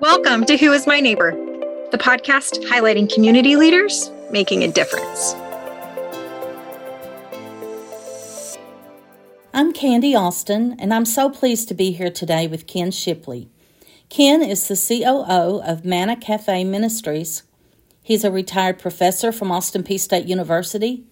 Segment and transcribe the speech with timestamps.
[0.00, 1.32] Welcome to Who is My Neighbor,
[1.90, 5.34] the podcast highlighting community leaders making a difference.
[9.52, 13.50] I'm Candy Austin, and I'm so pleased to be here today with Ken Shipley.
[14.08, 17.42] Ken is the COO of Manna Cafe Ministries.
[18.02, 21.04] He's a retired professor from Austin Peay State University,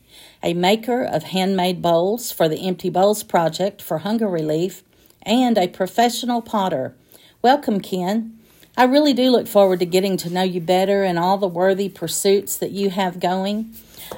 [0.42, 4.82] a maker of handmade bowls for the Empty Bowls Project for hunger relief,
[5.20, 6.94] and a professional potter.
[7.42, 8.37] Welcome, Ken.
[8.78, 11.88] I really do look forward to getting to know you better and all the worthy
[11.88, 13.74] pursuits that you have going.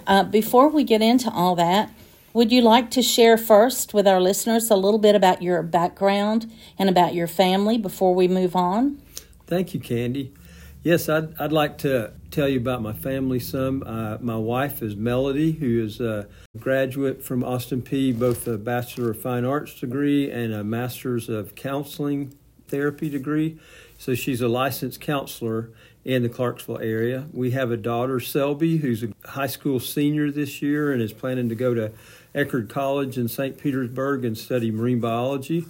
[0.07, 1.91] Uh, before we get into all that,
[2.35, 6.53] would you like to share first with our listeners a little bit about your background
[6.79, 9.01] and about your family before we move on?
[9.47, 10.35] Thank you, Candy.
[10.83, 13.83] Yes, I'd, I'd like to tell you about my family some.
[13.87, 19.13] Uh, my wife is Melody, who is a graduate from Austin Peay, both a Bachelor
[19.13, 22.35] of Fine Arts degree and a Master's of Counseling
[22.69, 23.59] Therapy degree.
[24.01, 25.73] So she's a licensed counselor
[26.07, 27.27] in the Clarksville area.
[27.35, 31.51] We have a daughter, Selby, who's a high school senior this year and is planning
[31.51, 31.93] to go to
[32.35, 33.59] Eckerd College in St.
[33.59, 35.67] Petersburg and study marine biology.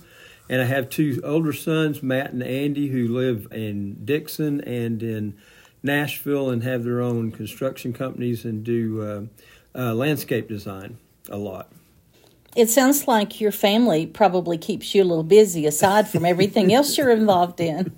[0.48, 5.36] And I have two older sons, Matt and Andy, who live in Dickson and in
[5.82, 9.02] Nashville and have their own construction companies and do
[9.74, 11.72] uh, uh, landscape design a lot.
[12.56, 16.98] It sounds like your family probably keeps you a little busy aside from everything else
[16.98, 17.92] you're involved in.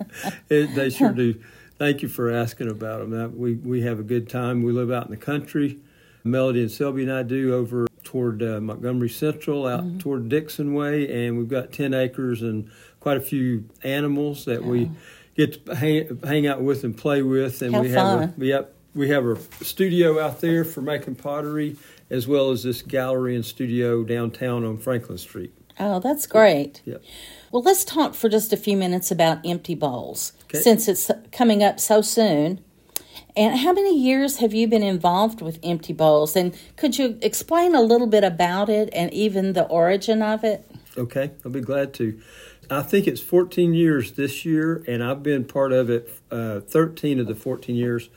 [0.49, 1.41] it, they sure do.
[1.77, 3.37] Thank you for asking about them.
[3.37, 4.61] We, we have a good time.
[4.61, 5.79] We live out in the country.
[6.23, 9.97] Melody and Selby and I do over toward uh, Montgomery Central, out mm-hmm.
[9.97, 14.89] toward Dickson Way, and we've got 10 acres and quite a few animals that we
[15.35, 17.61] get to hang, hang out with and play with.
[17.61, 18.19] And we fun.
[18.19, 21.75] have a, we have we have a studio out there for making pottery,
[22.13, 25.51] as well as this gallery and studio downtown on Franklin Street.
[25.79, 26.83] Oh, that's great.
[26.85, 27.03] Yep.
[27.51, 30.59] Well, let's talk for just a few minutes about empty bowls Okay.
[30.59, 32.63] since it's coming up so soon.
[33.35, 36.35] And how many years have you been involved with Empty Bowls?
[36.35, 40.69] And could you explain a little bit about it and even the origin of it?
[40.95, 42.19] Okay, I'll be glad to.
[42.69, 47.19] I think it's 14 years this year, and I've been part of it uh, 13
[47.19, 48.09] of the 14 years.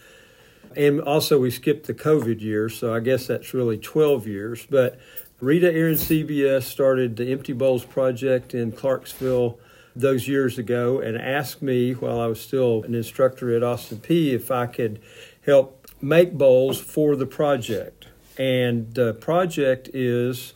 [0.77, 4.67] And also, we skipped the COVID year, so I guess that's really 12 years.
[4.69, 4.99] But
[5.41, 9.59] Rita Arancibia started the Empty Bowls Project in Clarksville
[9.95, 14.33] those years ago and asked me while I was still an instructor at Austin Peay
[14.33, 15.01] if I could
[15.45, 18.09] help make bowls for the project.
[18.39, 20.53] And the project is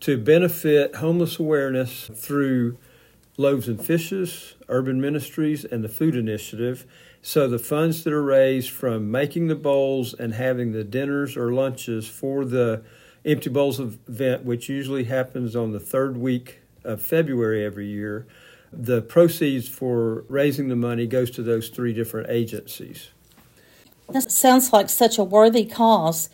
[0.00, 2.78] to benefit homeless awareness through
[3.36, 6.86] Loaves and Fishes, Urban Ministries, and the Food Initiative.
[7.22, 11.52] So the funds that are raised from making the bowls and having the dinners or
[11.52, 12.82] lunches for the
[13.24, 18.26] Empty Bowls event, which usually happens on the third week of February every year,
[18.72, 23.10] the proceeds for raising the money goes to those three different agencies.
[24.10, 26.30] That sounds like such a worthy cause.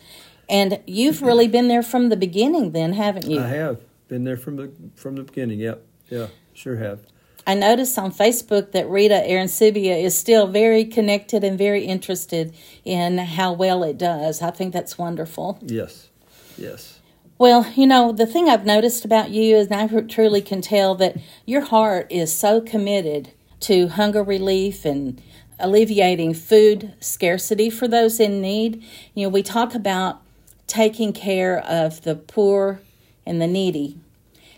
[0.47, 3.39] And you've really been there from the beginning, then, haven't you?
[3.39, 5.59] I have been there from the from the beginning.
[5.59, 7.01] Yep, yeah, sure have.
[7.47, 13.19] I noticed on Facebook that Rita Arancibia is still very connected and very interested in
[13.19, 14.41] how well it does.
[14.41, 15.59] I think that's wonderful.
[15.61, 16.09] Yes,
[16.57, 16.99] yes.
[17.37, 21.17] Well, you know, the thing I've noticed about you is I truly can tell that
[21.45, 25.21] your heart is so committed to hunger relief and
[25.59, 28.83] alleviating food scarcity for those in need.
[29.13, 30.21] You know, we talk about
[30.65, 32.81] taking care of the poor
[33.25, 33.99] and the needy.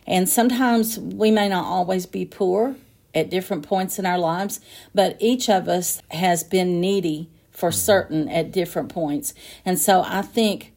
[0.08, 2.76] And sometimes we may not always be poor
[3.14, 4.60] at different points in our lives,
[4.96, 7.78] but each of us has been needy for mm-hmm.
[7.78, 9.34] certain at different points.
[9.66, 10.74] And so I think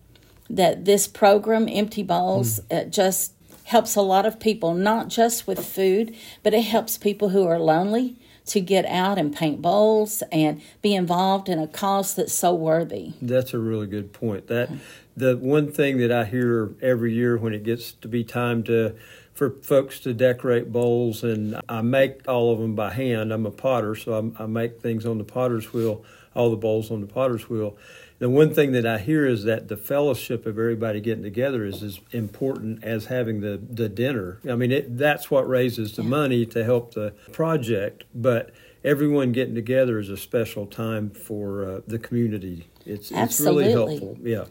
[0.48, 2.76] that this program, Empty Bowls, mm.
[2.76, 7.28] it just helps a lot of people, not just with food, but it helps people
[7.28, 12.16] who are lonely to get out and paint bowls and be involved in a cause
[12.16, 13.12] that's so worthy.
[13.22, 14.48] That's a really good point.
[14.48, 14.78] That mm.
[15.16, 18.96] the one thing that I hear every year when it gets to be time to
[19.40, 23.32] for folks to decorate bowls, and I make all of them by hand.
[23.32, 26.04] I'm a potter, so I'm, I make things on the potter's wheel,
[26.34, 27.74] all the bowls on the potter's wheel.
[28.18, 31.82] The one thing that I hear is that the fellowship of everybody getting together is
[31.82, 34.40] as important as having the, the dinner.
[34.46, 38.50] I mean, it, that's what raises the money to help the project, but
[38.84, 42.68] everyone getting together is a special time for uh, the community.
[42.84, 43.72] It's, it's really Absolutely.
[43.72, 44.18] helpful.
[44.20, 44.44] Yeah.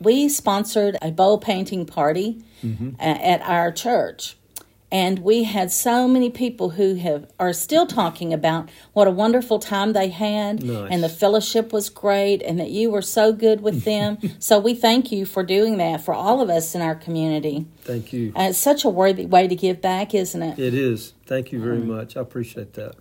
[0.00, 2.42] We sponsored a bowl painting party
[2.98, 4.36] a- at our church
[4.92, 9.58] and we had so many people who have are still talking about what a wonderful
[9.58, 10.88] time they had Nice.
[10.90, 14.74] and the fellowship was great and that you were so good with them so we
[14.74, 18.32] thank you for doing that for all of us in our community Thank you.
[18.36, 21.12] uh, it's such a worthy way to give back isn't it It is.
[21.26, 21.90] Thank you very mm-hmm.
[21.90, 22.16] much.
[22.16, 22.94] I appreciate that.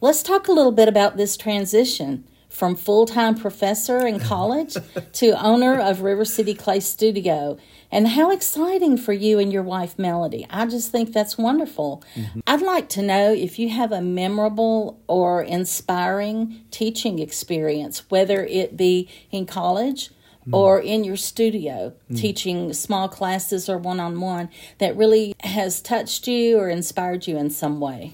[0.00, 4.76] Let's talk a little bit about this transition from full time professor in college
[5.14, 7.56] to owner of River City Clay Studio.
[7.92, 10.46] And how exciting for you and your wife, Melody.
[10.48, 12.04] I just think that's wonderful.
[12.14, 12.40] Mm-hmm.
[12.46, 18.76] I'd like to know if you have a memorable or inspiring teaching experience, whether it
[18.76, 20.10] be in college
[20.46, 20.56] mm.
[20.56, 22.16] or in your studio, mm.
[22.16, 27.36] teaching small classes or one on one, that really has touched you or inspired you
[27.36, 28.12] in some way.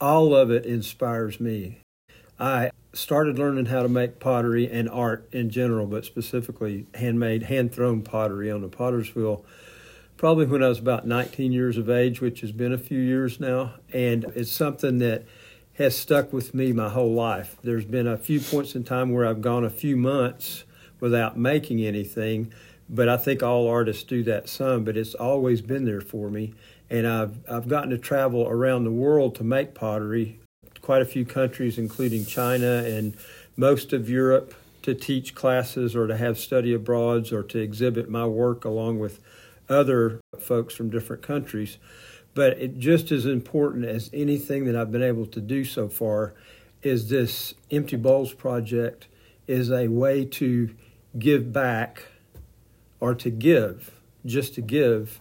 [0.00, 1.78] All of it inspires me.
[2.38, 7.72] I started learning how to make pottery and art in general, but specifically handmade, hand
[7.72, 9.44] thrown pottery on the potter's wheel
[10.16, 13.40] probably when I was about 19 years of age, which has been a few years
[13.40, 13.74] now.
[13.92, 15.24] And it's something that
[15.74, 17.56] has stuck with me my whole life.
[17.62, 20.64] There's been a few points in time where I've gone a few months
[21.00, 22.52] without making anything,
[22.88, 26.54] but I think all artists do that some, but it's always been there for me.
[26.88, 30.38] And I've, I've gotten to travel around the world to make pottery
[30.84, 33.16] quite a few countries, including China and
[33.56, 38.26] most of Europe, to teach classes or to have study abroads or to exhibit my
[38.26, 39.18] work along with
[39.66, 41.78] other folks from different countries.
[42.34, 46.34] But it just as important as anything that I've been able to do so far
[46.82, 49.06] is this Empty Bowls project
[49.46, 50.68] is a way to
[51.18, 52.02] give back
[53.00, 53.90] or to give,
[54.26, 55.18] just to give.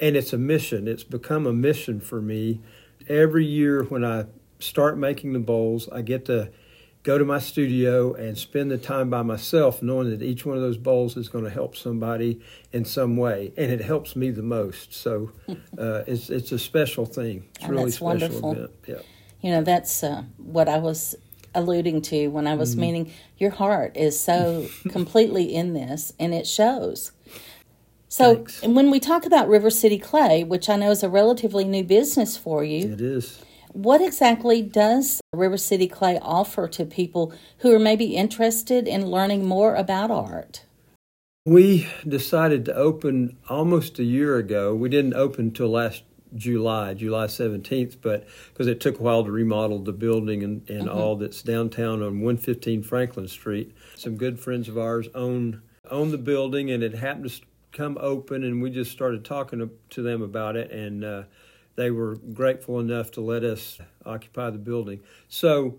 [0.00, 0.88] And it's a mission.
[0.88, 2.60] It's become a mission for me.
[3.08, 4.24] Every year when I
[4.60, 5.88] start making the bowls.
[5.90, 6.50] I get to
[7.02, 10.62] go to my studio and spend the time by myself knowing that each one of
[10.62, 12.40] those bowls is going to help somebody
[12.72, 14.92] in some way and it helps me the most.
[14.92, 15.32] So
[15.78, 17.48] uh, it's it's a special thing.
[17.54, 18.52] It's and really that's special wonderful.
[18.52, 18.70] Event.
[18.86, 18.94] yeah.
[19.40, 21.14] You know that's uh, what i was
[21.54, 22.80] alluding to when i was mm.
[22.80, 27.12] meaning your heart is so completely in this and it shows.
[28.08, 31.84] So when we talk about river city clay which i know is a relatively new
[31.84, 37.74] business for you it is what exactly does River City Clay offer to people who
[37.74, 40.64] are maybe interested in learning more about art?
[41.46, 44.74] We decided to open almost a year ago.
[44.74, 46.02] We didn't open until last
[46.34, 50.86] July, July 17th, but because it took a while to remodel the building and, and
[50.86, 50.96] mm-hmm.
[50.96, 53.74] all that's downtown on 115 Franklin Street.
[53.96, 57.40] Some good friends of ours own own the building, and it happened to
[57.72, 61.22] come open, and we just started talking to, to them about it, and uh,
[61.80, 65.00] they were grateful enough to let us occupy the building.
[65.28, 65.78] So,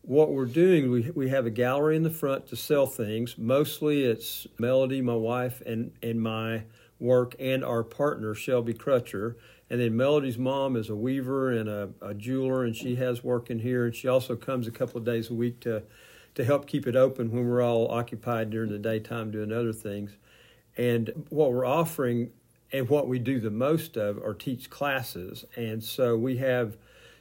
[0.00, 3.38] what we're doing, we, we have a gallery in the front to sell things.
[3.38, 6.64] Mostly it's Melody, my wife, and, and my
[6.98, 9.36] work, and our partner, Shelby Crutcher.
[9.70, 13.48] And then Melody's mom is a weaver and a, a jeweler, and she has work
[13.48, 13.84] in here.
[13.84, 15.84] And she also comes a couple of days a week to,
[16.34, 20.16] to help keep it open when we're all occupied during the daytime doing other things.
[20.76, 22.30] And what we're offering
[22.72, 25.44] and what we do the most of are teach classes.
[25.56, 26.76] And so we have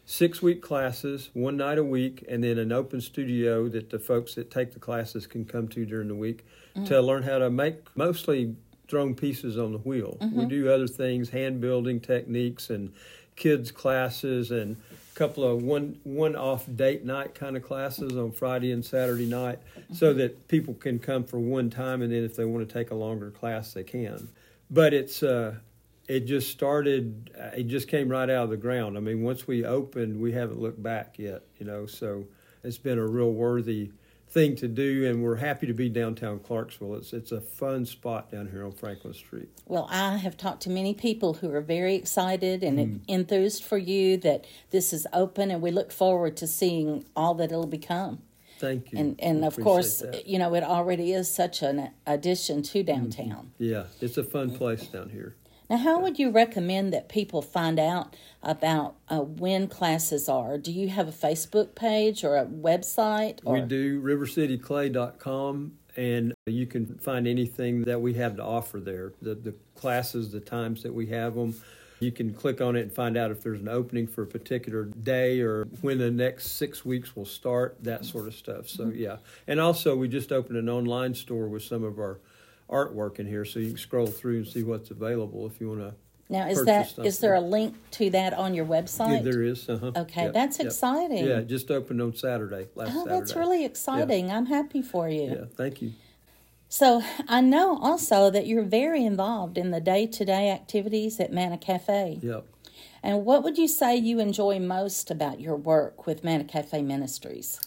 [0.06, 4.36] six week classes, one night a week, and then an open studio that the folks
[4.36, 6.45] that take the classes can come to during the week
[6.75, 6.86] mm-hmm.
[6.86, 8.56] to learn how to make mostly
[8.88, 10.18] thrown pieces on the wheel.
[10.21, 10.39] Mm-hmm.
[10.39, 12.94] We do other things, hand building techniques and
[13.36, 18.31] kids classes and a couple of one one off date night kind of classes on
[18.31, 19.94] Friday and Saturday night mm-hmm.
[19.94, 22.92] so that people can come for one time and then if they want to take
[22.92, 24.27] a longer class they can
[24.71, 25.56] but it's uh,
[26.07, 27.29] it just started.
[27.56, 28.97] It just came right out of the ground.
[28.97, 31.44] I mean, once we opened, we haven't looked back yet.
[31.59, 32.25] You know, so
[32.63, 33.92] it's been a real worthy
[34.30, 36.95] thing to do, and we're happy to be downtown Clarksville.
[36.95, 39.49] It's it's a fun spot down here on Franklin Street.
[39.66, 42.99] Well, I have talked to many people who are very excited and mm.
[43.07, 47.51] enthused for you that this is open, and we look forward to seeing all that
[47.51, 48.21] it'll become.
[48.61, 48.99] Thank you.
[48.99, 50.27] And and of course, that.
[50.27, 52.85] you know, it already is such an addition to mm-hmm.
[52.85, 53.51] downtown.
[53.56, 53.63] Mm-hmm.
[53.63, 55.35] Yeah, it's a fun place down here.
[55.68, 60.57] Now, how would you recommend that people find out about uh, when classes are?
[60.57, 63.39] Do you have a Facebook page or a website?
[63.45, 63.53] Or?
[63.53, 69.33] We do, rivercityclay.com, and you can find anything that we have to offer there the,
[69.33, 71.56] the classes, the times that we have them.
[72.02, 74.86] You can click on it and find out if there's an opening for a particular
[74.86, 78.68] day or when the next six weeks will start, that sort of stuff.
[78.68, 78.98] So, mm-hmm.
[78.98, 79.18] yeah.
[79.48, 82.20] And also, we just opened an online store with some of our
[82.70, 85.81] artwork in here, so you can scroll through and see what's available if you want
[85.81, 85.94] to.
[86.31, 87.06] Now, is that something.
[87.06, 89.18] is there a link to that on your website?
[89.18, 89.70] Yeah, there is.
[89.70, 89.92] Uh-huh.
[89.96, 91.28] Okay, yeah, that's exciting.
[91.28, 92.70] Yeah, just opened on Saturday.
[92.74, 93.20] Last oh, Saturday.
[93.20, 94.30] that's really exciting.
[94.30, 94.38] Yeah.
[94.38, 95.24] I'm happy for you.
[95.24, 95.92] Yeah, thank you.
[96.71, 101.33] So I know also that you're very involved in the day to day activities at
[101.33, 102.19] Manna Cafe.
[102.21, 102.45] Yep.
[103.04, 107.59] And what would you say you enjoy most about your work with Manna Cafe Ministries?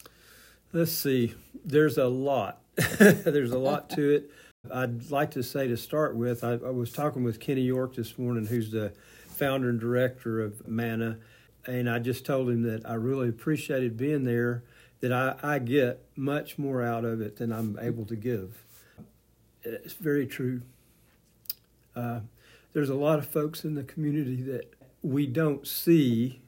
[0.73, 1.35] Let's see.
[1.63, 2.61] There's a lot.
[2.75, 4.31] There's a lot to it.
[4.73, 8.17] I'd like to say to start with, I, I, was talking with Kenny York this
[8.17, 8.91] morning, who's the
[9.27, 11.19] founder and director of Manna.
[11.67, 14.63] and I just told him that I really appreciated being there.
[15.01, 18.64] That I, I get much more out of it than I'm able to give.
[19.65, 20.61] It's very true.
[21.95, 22.21] Uh,
[22.73, 26.41] there's a lot of folks in the community that we don't see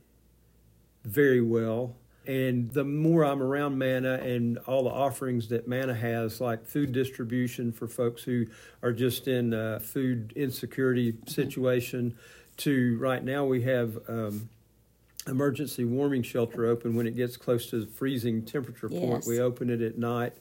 [1.03, 1.95] very well
[2.27, 6.91] and the more I'm around Manna and all the offerings that Manna has, like food
[6.91, 8.47] distribution for folks who
[8.83, 12.17] are just in a food insecurity situation,
[12.57, 14.49] to right now we have um,
[15.25, 19.01] emergency warming shelter open when it gets close to the freezing temperature point.
[19.01, 19.27] Yes.
[19.27, 20.33] We open it at night,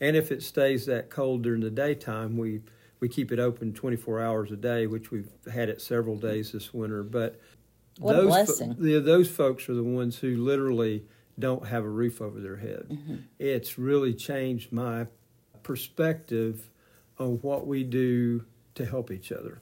[0.00, 2.60] and if it stays that cold during the daytime, we
[3.00, 6.72] we keep it open 24 hours a day, which we've had it several days this
[6.72, 7.02] winter.
[7.02, 7.38] But
[7.98, 8.76] What a those blessing.
[8.78, 11.04] the, those folks are the ones who literally
[11.38, 12.86] don't have a roof over their head.
[12.90, 13.16] Mm-hmm.
[13.38, 15.06] It's really changed my
[15.62, 16.70] perspective
[17.18, 18.44] on what we do
[18.76, 19.60] to help each other.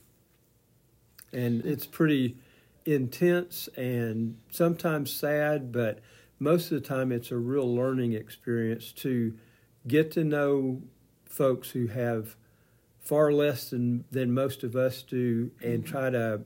[1.32, 2.36] And it's pretty
[2.84, 6.00] intense and sometimes sad, but
[6.38, 9.34] most of the time it's a real learning experience to
[9.86, 10.82] get to know
[11.24, 12.36] folks who have
[13.00, 15.90] far less than, than most of us do and mm-hmm.
[15.92, 16.42] try to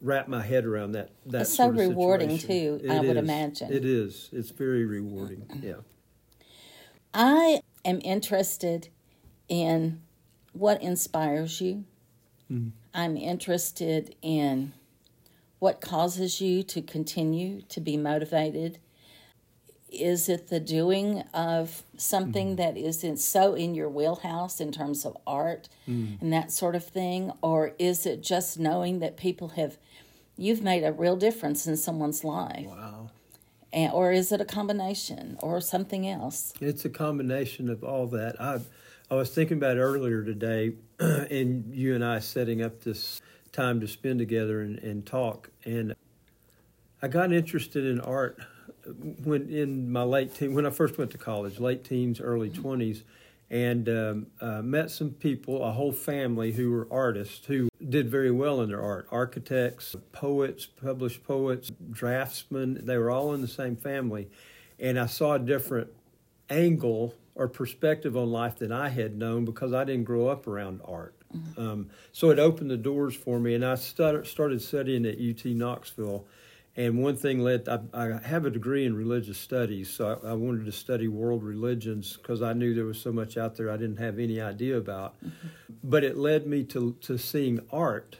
[0.00, 1.10] wrap my head around that.
[1.26, 3.72] that It's so rewarding, too, I would imagine.
[3.72, 4.28] It is.
[4.32, 5.46] It's very rewarding.
[5.62, 5.76] Yeah.
[7.14, 8.88] I am interested
[9.48, 10.02] in
[10.52, 11.84] what inspires you.
[12.50, 12.70] Mm-hmm.
[12.92, 14.72] I'm interested in
[15.58, 18.78] what causes you to continue to be motivated.
[20.00, 22.56] Is it the doing of something mm-hmm.
[22.56, 26.20] that is in, so in your wheelhouse in terms of art mm.
[26.20, 27.32] and that sort of thing?
[27.42, 29.78] Or is it just knowing that people have,
[30.36, 32.66] you've made a real difference in someone's life?
[32.66, 33.10] Wow.
[33.72, 36.52] And, or is it a combination or something else?
[36.60, 38.40] It's a combination of all that.
[38.40, 38.60] I
[39.10, 43.20] I was thinking about earlier today, and you and I setting up this
[43.52, 45.50] time to spend together and, and talk.
[45.64, 45.94] And
[47.02, 48.38] I got interested in art
[48.86, 53.02] when in my late teen when I first went to college, late teens, early twenties,
[53.50, 58.30] and um, uh, met some people, a whole family who were artists who did very
[58.30, 59.06] well in their art.
[59.10, 62.84] Architects, poets, published poets, draftsmen.
[62.84, 64.28] They were all in the same family,
[64.78, 65.90] and I saw a different
[66.50, 70.80] angle or perspective on life than I had known because I didn't grow up around
[70.84, 71.14] art.
[71.56, 75.44] Um, so it opened the doors for me, and I started, started studying at UT
[75.46, 76.26] Knoxville.
[76.76, 80.32] And one thing led, I, I have a degree in religious studies, so I, I
[80.32, 83.76] wanted to study world religions because I knew there was so much out there I
[83.76, 85.14] didn't have any idea about.
[85.84, 88.16] But it led me to, to seeing art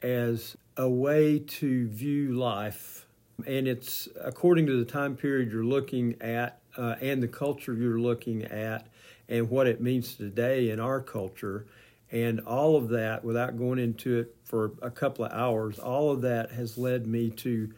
[0.00, 3.06] as a way to view life.
[3.46, 8.00] And it's according to the time period you're looking at uh, and the culture you're
[8.00, 8.86] looking at
[9.28, 11.66] and what it means today in our culture.
[12.10, 16.22] And all of that, without going into it for a couple of hours, all of
[16.22, 17.70] that has led me to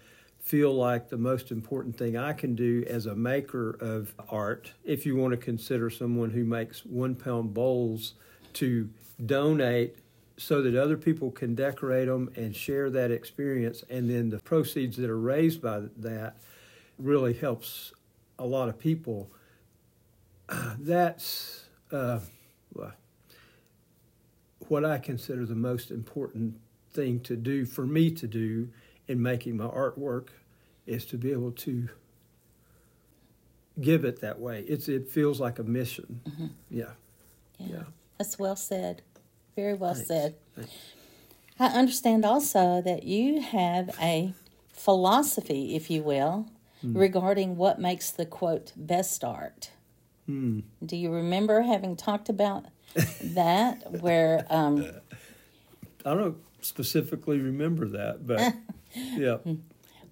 [0.50, 5.06] feel like the most important thing I can do as a maker of art, if
[5.06, 8.14] you want to consider someone who makes one pound bowls,
[8.54, 8.88] to
[9.24, 9.96] donate
[10.36, 13.84] so that other people can decorate them and share that experience.
[13.88, 16.34] And then the proceeds that are raised by that
[16.98, 17.92] really helps
[18.36, 19.30] a lot of people.
[20.80, 22.18] That's uh,
[24.66, 26.56] what I consider the most important
[26.92, 28.68] thing to do for me to do
[29.10, 30.28] in making my artwork
[30.86, 31.88] is to be able to
[33.80, 34.60] give it that way.
[34.68, 36.20] It's it feels like a mission.
[36.70, 36.92] Yeah.
[37.58, 37.82] Yeah.
[38.18, 39.02] That's well said.
[39.56, 40.08] Very well Thanks.
[40.08, 40.34] said.
[40.54, 40.70] Thanks.
[41.58, 44.32] I understand also that you have a
[44.72, 46.46] philosophy, if you will,
[46.80, 46.96] Hmm.
[46.96, 49.70] regarding what makes the quote best art.
[50.26, 50.60] Hmm.
[50.84, 52.64] Do you remember having talked about
[53.22, 54.00] that?
[54.00, 54.86] Where um,
[56.06, 58.54] I don't specifically remember that, but
[58.94, 59.36] yeah.
[59.36, 59.54] Hmm.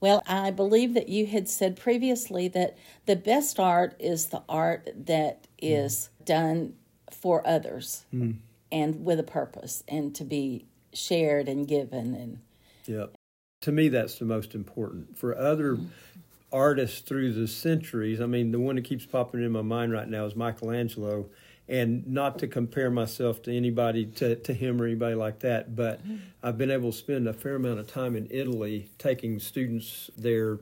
[0.00, 4.88] Well, I believe that you had said previously that the best art is the art
[5.06, 5.66] that hmm.
[5.66, 6.74] is done
[7.10, 8.32] for others hmm.
[8.70, 12.38] and with a purpose and to be shared and given and
[12.86, 13.06] Yeah.
[13.62, 15.18] To me, that's the most important.
[15.18, 15.78] For other
[16.52, 20.08] artists through the centuries, I mean, the one that keeps popping in my mind right
[20.08, 21.28] now is Michelangelo.
[21.68, 26.00] And not to compare myself to anybody, to, to him or anybody like that, but
[26.42, 30.60] I've been able to spend a fair amount of time in Italy taking students there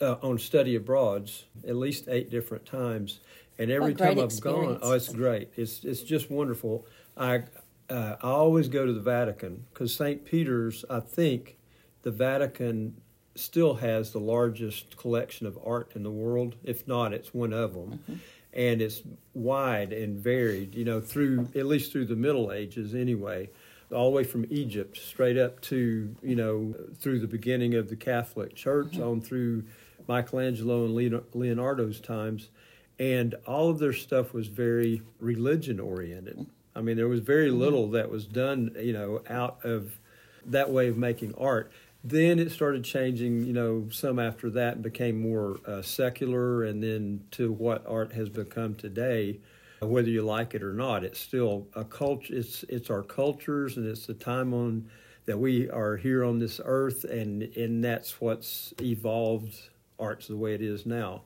[0.00, 3.20] uh, on study abroads at least eight different times.
[3.58, 5.50] And every time I've gone, oh, it's great.
[5.56, 6.86] It's it's just wonderful.
[7.16, 7.42] I
[7.90, 10.24] uh, I always go to the Vatican because St.
[10.24, 10.84] Peter's.
[10.88, 11.58] I think
[12.02, 12.96] the Vatican
[13.34, 16.56] still has the largest collection of art in the world.
[16.64, 18.00] If not, it's one of them.
[18.02, 18.14] Mm-hmm.
[18.52, 19.02] And it's
[19.32, 23.50] wide and varied, you know, through at least through the Middle Ages anyway.
[23.92, 27.96] all the way from Egypt straight up to you know through the beginning of the
[27.96, 29.02] Catholic Church Mm-hmm.
[29.02, 29.64] on through
[30.08, 32.50] Michelangelo and Leonardo's times,
[32.98, 36.46] and all of their stuff was very religion oriented.
[36.74, 37.58] I mean, there was very Mm-hmm.
[37.60, 39.98] little that was done you know out of
[40.46, 41.70] that way of making art.
[42.02, 47.24] Then it started changing, you know, some after that became more uh, secular, and then
[47.32, 49.40] to what art has become today.
[49.80, 52.34] Whether you like it or not, it's still a culture.
[52.34, 54.90] It's it's our cultures, and it's the time on
[55.24, 59.54] that we are here on this earth, and and that's what's evolved
[59.98, 61.22] arts the way it is now.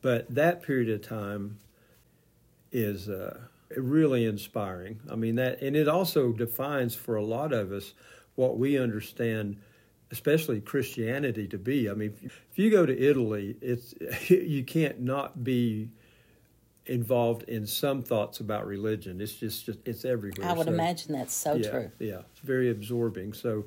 [0.00, 1.58] But that period of time
[2.72, 3.38] is uh,
[3.76, 5.00] really inspiring.
[5.10, 7.92] I mean that, and it also defines for a lot of us
[8.34, 9.58] what we understand,
[10.12, 11.90] especially Christianity, to be.
[11.90, 13.94] I mean, if, you go to Italy, it's
[14.30, 15.88] you can't not be
[16.86, 19.20] involved in some thoughts about religion.
[19.20, 20.48] It's just, just it's everywhere.
[20.48, 21.90] I would So- imagine that's so yeah, true.
[21.98, 23.32] Yeah, it's very absorbing.
[23.32, 23.64] So,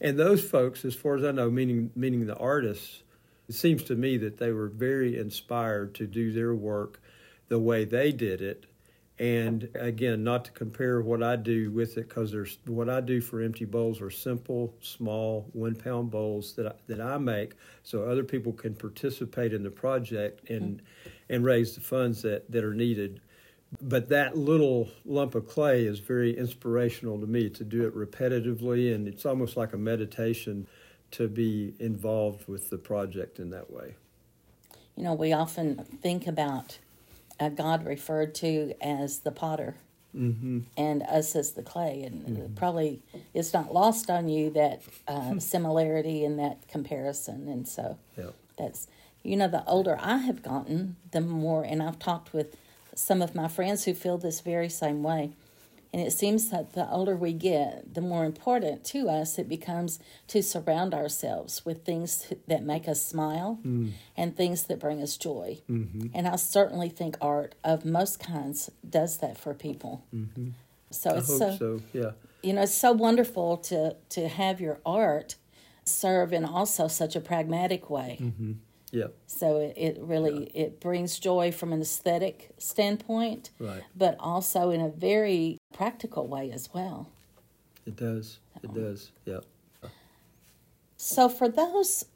[0.00, 3.02] and those folks, as far as I know, meaning meaning the artists,
[3.48, 7.00] it seems to me that they were very inspired to do their work
[7.48, 8.64] the way they did it.
[9.18, 13.20] And again, not to compare what I do with it, because there's what I do
[13.20, 17.52] for Empty Bowls are simple, small, one pound bowls that I, that I make,
[17.84, 20.82] so other people can participate in the project and
[21.28, 23.20] and raise the funds that that are needed.
[23.80, 28.94] But that little lump of clay is very inspirational to me to do it repetitively
[28.94, 30.66] and it's almost like a meditation
[31.12, 33.94] to be involved with the project in that way.
[34.96, 36.78] You know, we often think about
[37.40, 39.76] uh, God referred to as the potter
[40.16, 40.60] mm-hmm.
[40.76, 42.02] and us as the clay.
[42.02, 47.48] And probably it's not lost on you that uh, similarity and that comparison.
[47.48, 48.86] And so yeah that's,
[49.22, 52.56] you know, the older I have gotten, the more, and I've talked with
[52.94, 55.32] some of my friends who feel this very same way.
[55.94, 60.00] And it seems that the older we get, the more important to us it becomes
[60.26, 63.60] to surround ourselves with things that make us smile
[64.16, 65.60] and things that bring us joy.
[65.70, 66.08] Mm-hmm.
[66.12, 70.04] And I certainly think art of most kinds does that for people.
[70.12, 70.48] Mm-hmm.
[70.90, 72.10] So i it's so, so yeah
[72.42, 75.36] you know it's so wonderful to to have your art
[75.84, 78.18] serve in also such a pragmatic way.
[78.90, 83.82] Yeah So it, it really it brings joy from an aesthetic standpoint, Right.
[83.96, 87.08] but also in a very practical way as well.
[87.86, 88.38] it does.
[88.62, 89.10] It does.
[89.24, 89.40] Yeah
[90.96, 92.06] So for those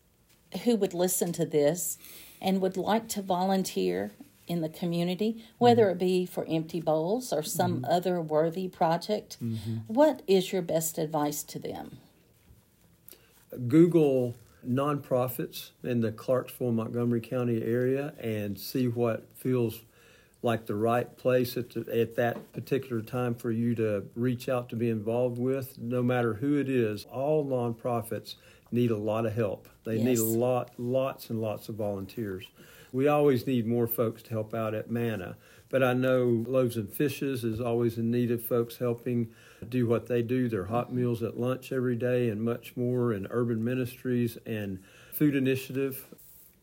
[0.65, 1.99] who would listen to this
[2.41, 4.13] and would like to volunteer
[4.47, 5.93] in the community, whether mm-hmm.
[5.93, 7.93] it be for empty bowls or some mm-hmm.
[7.93, 9.79] other worthy project, mm-hmm.
[9.87, 11.99] what is your best advice to them?
[13.67, 14.35] Google
[14.69, 19.81] nonprofits in the Clarksville, Montgomery County area and see what feels
[20.43, 24.69] like the right place at, the, at that particular time for you to reach out
[24.69, 25.79] to be involved with.
[25.79, 28.37] No matter who it is, all nonprofits
[28.71, 29.69] need a lot of help.
[29.85, 32.47] They need a lot, lots and lots of volunteers.
[32.93, 35.37] We always need more folks to help out at Manna,
[35.71, 39.29] but I know Loaves and Fishes is always in need of folks helping
[39.69, 40.49] do what they do.
[40.49, 44.81] Their hot meals at lunch every day and much more, and Urban Ministries and
[45.13, 46.07] Food Initiative,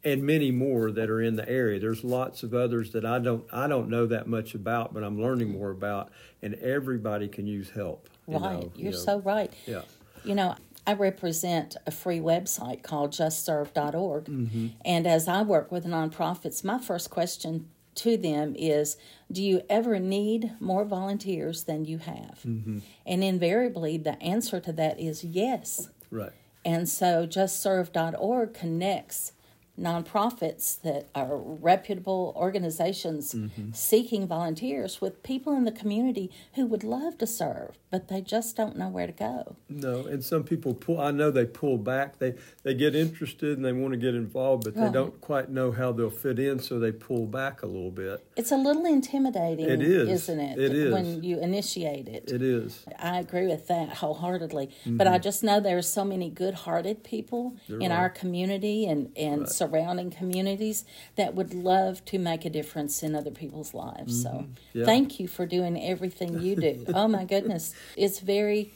[0.04, 1.80] and many more that are in the area.
[1.80, 5.22] There's lots of others that I don't I don't know that much about, but I'm
[5.22, 8.10] learning more about, and everybody can use help.
[8.28, 8.98] you Right, know, you're you know.
[8.98, 9.54] so right.
[9.66, 9.82] Yeah.
[10.24, 10.56] You know,
[10.88, 14.26] I represent a free website called justserve.org.
[14.26, 14.68] Mm-hmm.
[14.84, 18.98] And as I work with nonprofits, my first question to them is
[19.32, 22.42] Do you ever need more volunteers than you have?
[22.46, 22.80] Mm-hmm.
[23.06, 25.90] And invariably, the answer to that is yes.
[26.12, 26.32] Right.
[26.64, 29.34] And so justserve.org connects
[29.80, 33.72] nonprofits that are reputable organizations Mm-hmm.
[33.74, 38.56] seeking volunteers with people in the community who would love to serve, but they just
[38.56, 39.56] don't know where to go.
[39.70, 41.00] No, and some people pull.
[41.02, 42.20] I know they pull back.
[42.20, 44.92] They they get interested and they want to get involved, but they Right.
[44.94, 48.26] don't quite know how they'll fit in, so they pull back a little bit.
[48.36, 50.10] It's a little intimidating, It is.
[50.10, 50.60] isn't it?
[50.60, 50.94] It is.
[50.94, 52.32] When you initiate it.
[52.32, 52.86] It is.
[53.00, 54.70] I agree with that wholeheartedly.
[54.86, 59.12] But I just know there are so many good hearted people in our community and,
[59.18, 59.50] and Right.
[59.70, 64.22] Surrounding communities that would love to make a difference in other people's lives.
[64.24, 64.80] So Mm-hmm.
[64.80, 64.86] Yeah.
[64.86, 66.86] thank you for doing everything you do.
[66.94, 67.74] oh my goodness.
[67.96, 68.72] It's very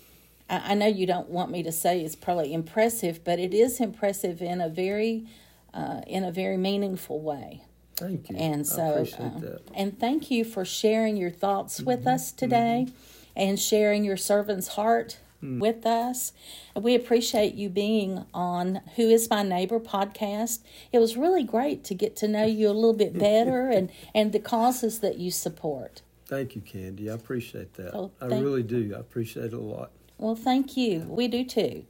[0.49, 3.79] I I know you don't want me to say it's probably impressive, but it is
[3.79, 5.25] impressive in a very
[5.73, 7.61] uh, in a very meaningful way.
[7.95, 8.37] Thank you.
[8.37, 9.41] And so, uh,
[9.75, 12.07] and thank you for sharing your thoughts with Mm-hmm.
[12.15, 12.87] us today
[13.35, 15.19] and sharing your servant's heart.
[15.43, 15.59] Mm.
[15.59, 16.33] with us.
[16.75, 20.59] We appreciate you being on Who is My Neighbor podcast.
[20.91, 24.33] It was really great to get to know you a little bit better and, and
[24.33, 26.01] the causes that you support.
[26.25, 27.09] Thank you, Candy.
[27.09, 27.95] I appreciate that.
[27.95, 28.93] Oh, I really do.
[28.95, 29.91] I appreciate it a lot.
[30.17, 31.05] Well, thank you.
[31.07, 31.85] We do too.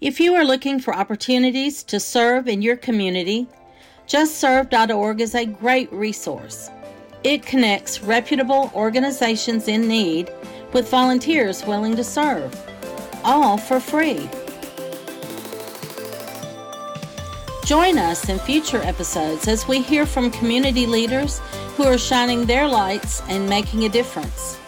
[0.00, 3.46] If you are looking for opportunities to serve in your community,
[4.06, 6.68] JustServe.org is a great resource.
[7.22, 10.30] It connects reputable organizations in need
[10.74, 12.54] with volunteers willing to serve,
[13.24, 14.28] all for free.
[17.64, 21.38] Join us in future episodes as we hear from community leaders
[21.76, 24.58] who are shining their lights and making a difference.